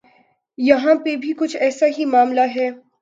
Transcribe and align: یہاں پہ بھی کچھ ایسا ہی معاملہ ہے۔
یہاں 0.57 0.95
پہ 1.05 1.15
بھی 1.15 1.33
کچھ 1.37 1.55
ایسا 1.57 1.85
ہی 1.97 2.05
معاملہ 2.05 2.45
ہے۔ 2.55 2.69